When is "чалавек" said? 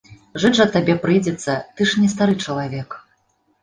2.43-3.03